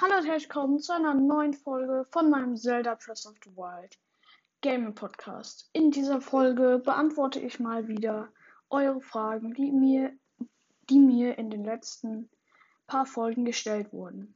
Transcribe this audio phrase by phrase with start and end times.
[0.00, 3.96] herzlich willkommen zu einer neuen Folge von meinem Zelda Breath of the Wild
[4.60, 5.70] Gaming Podcast.
[5.72, 8.28] In dieser Folge beantworte ich mal wieder
[8.70, 10.12] eure Fragen, die mir,
[10.90, 12.28] die mir in den letzten
[12.86, 14.34] paar Folgen gestellt wurden.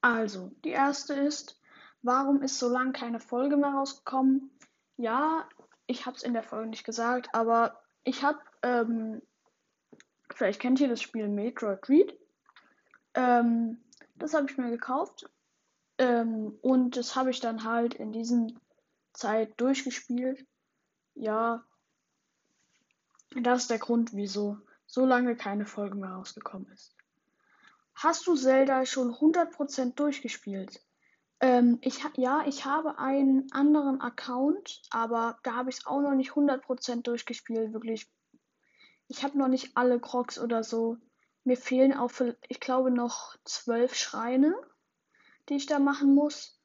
[0.00, 1.60] Also, die erste ist,
[2.02, 4.50] warum ist so lange keine Folge mehr rausgekommen?
[4.96, 5.48] Ja,
[5.86, 9.22] ich habe es in der Folge nicht gesagt, aber ich habe, ähm,
[10.34, 12.18] vielleicht kennt ihr das Spiel Metroid Dread.
[13.14, 13.84] Ähm,
[14.16, 15.28] das habe ich mir gekauft.
[15.98, 18.58] Ähm, und das habe ich dann halt in diesen
[19.12, 20.44] Zeit durchgespielt.
[21.14, 21.64] Ja,
[23.40, 26.94] das ist der Grund, wieso so lange keine Folge mehr rausgekommen ist.
[27.94, 30.84] Hast du Zelda schon 100% durchgespielt?
[31.40, 36.14] Ähm, ich, ja, ich habe einen anderen Account, aber da habe ich es auch noch
[36.14, 37.72] nicht 100% durchgespielt.
[37.72, 38.08] Wirklich.
[39.08, 40.96] Ich habe noch nicht alle Crocs oder so.
[41.44, 42.10] Mir fehlen auch,
[42.48, 44.54] ich glaube, noch zwölf Schreine,
[45.48, 46.58] die ich da machen muss.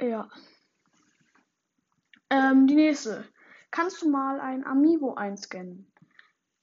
[0.00, 0.28] Ja.
[2.30, 3.24] Ähm, die nächste.
[3.70, 5.92] Kannst du mal ein Amiibo einscannen?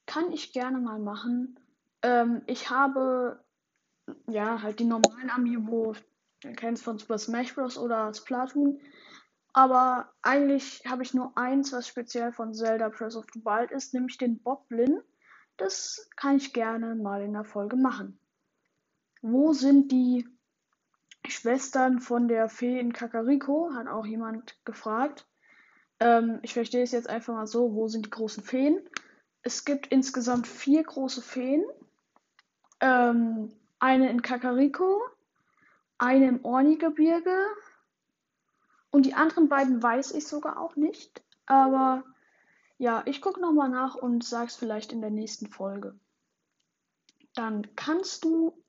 [0.06, 1.58] Kann ich gerne mal machen.
[2.02, 3.44] Ähm, ich habe
[4.26, 5.94] ja halt die normalen Amiibo,
[6.40, 7.78] du kennst von Super Smash Bros.
[7.78, 8.80] oder Splatoon.
[9.52, 13.94] Aber eigentlich habe ich nur eins, was speziell von Zelda Breath of the Wild ist,
[13.94, 15.00] nämlich den Boblin.
[15.56, 18.18] Das kann ich gerne mal in der Folge machen.
[19.22, 20.28] Wo sind die
[21.26, 23.70] Schwestern von der Fee in Kakariko?
[23.74, 25.26] Hat auch jemand gefragt.
[25.98, 27.74] Ähm, ich verstehe es jetzt einfach mal so.
[27.74, 28.80] Wo sind die großen Feen?
[29.42, 31.64] Es gibt insgesamt vier große Feen.
[32.80, 35.00] Ähm, eine in Kakariko,
[35.98, 37.36] eine im Orni-Gebirge
[38.90, 41.22] und die anderen beiden weiß ich sogar auch nicht.
[41.46, 42.04] Aber
[42.78, 45.98] ja, ich gucke nochmal nach und sag's vielleicht in der nächsten Folge.
[47.34, 48.62] Dann kannst du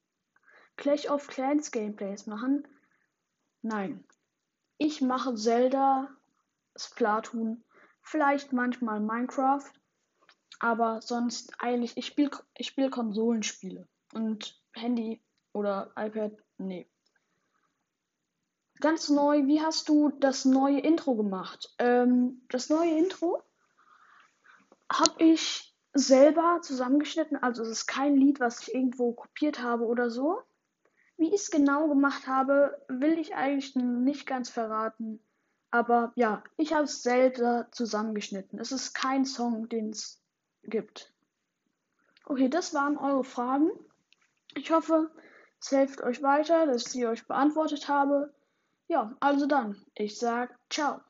[0.78, 2.68] Clash of Clans Gameplays machen.
[3.62, 4.06] Nein.
[4.78, 6.10] Ich mache Zelda,
[6.76, 7.64] Splatoon,
[8.02, 9.72] vielleicht manchmal Minecraft,
[10.60, 15.22] aber sonst eigentlich, ich spiele ich spiel Konsolenspiele und Handy
[15.54, 16.88] oder iPad, nee.
[18.80, 21.74] Ganz neu, wie hast du das neue Intro gemacht?
[21.80, 23.44] Ähm, das neue Intro
[24.92, 27.38] habe ich selber zusammengeschnitten.
[27.38, 30.42] Also es ist kein Lied, was ich irgendwo kopiert habe oder so.
[31.18, 35.20] Wie ich es genau gemacht habe, will ich eigentlich nicht ganz verraten.
[35.72, 38.60] Aber ja, ich habe es selber zusammengeschnitten.
[38.60, 40.22] Es ist kein Song, den es
[40.64, 41.14] gibt.
[42.26, 43.72] Okay, das waren eure Fragen.
[44.54, 45.10] Ich hoffe,
[45.60, 48.34] es hilft euch weiter, dass ich sie euch beantwortet habe.
[48.88, 51.02] Ja, also dann, ich sag ciao.